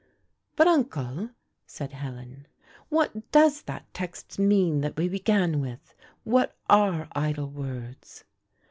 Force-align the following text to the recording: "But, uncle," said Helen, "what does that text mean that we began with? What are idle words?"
"But, 0.55 0.67
uncle," 0.67 1.29
said 1.67 1.91
Helen, 1.93 2.47
"what 2.89 3.31
does 3.31 3.61
that 3.67 3.93
text 3.93 4.39
mean 4.39 4.81
that 4.81 4.97
we 4.97 5.07
began 5.07 5.59
with? 5.61 5.93
What 6.23 6.57
are 6.67 7.07
idle 7.13 7.51
words?" 7.51 8.23